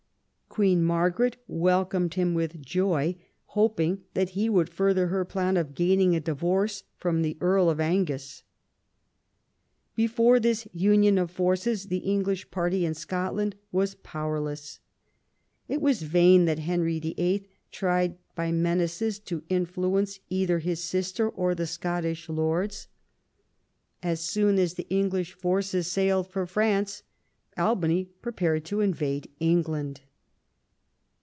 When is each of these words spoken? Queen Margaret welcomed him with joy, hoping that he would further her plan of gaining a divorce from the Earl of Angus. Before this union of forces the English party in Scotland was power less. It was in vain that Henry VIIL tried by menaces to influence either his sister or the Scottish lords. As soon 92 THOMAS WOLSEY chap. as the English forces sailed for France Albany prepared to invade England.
Queen 0.49 0.83
Margaret 0.83 1.37
welcomed 1.47 2.15
him 2.15 2.33
with 2.33 2.61
joy, 2.61 3.15
hoping 3.45 4.03
that 4.15 4.31
he 4.31 4.49
would 4.49 4.67
further 4.67 5.07
her 5.07 5.23
plan 5.23 5.55
of 5.55 5.73
gaining 5.73 6.13
a 6.13 6.19
divorce 6.19 6.83
from 6.97 7.21
the 7.21 7.37
Earl 7.39 7.69
of 7.69 7.79
Angus. 7.79 8.43
Before 9.95 10.41
this 10.41 10.67
union 10.73 11.17
of 11.17 11.31
forces 11.31 11.85
the 11.85 11.99
English 11.99 12.51
party 12.51 12.85
in 12.85 12.93
Scotland 12.95 13.55
was 13.71 13.95
power 14.03 14.41
less. 14.41 14.79
It 15.69 15.79
was 15.81 16.01
in 16.01 16.07
vain 16.09 16.43
that 16.45 16.59
Henry 16.59 16.99
VIIL 16.99 17.45
tried 17.71 18.17
by 18.35 18.51
menaces 18.51 19.19
to 19.19 19.45
influence 19.47 20.19
either 20.29 20.59
his 20.59 20.83
sister 20.83 21.29
or 21.29 21.55
the 21.55 21.65
Scottish 21.65 22.27
lords. 22.27 22.89
As 24.03 24.19
soon 24.19 24.57
92 24.57 24.57
THOMAS 24.57 24.63
WOLSEY 24.63 24.65
chap. 24.67 24.71
as 24.71 24.73
the 24.89 24.93
English 24.93 25.31
forces 25.31 25.87
sailed 25.87 26.27
for 26.29 26.45
France 26.45 27.03
Albany 27.57 28.09
prepared 28.21 28.65
to 28.65 28.81
invade 28.81 29.31
England. 29.39 30.01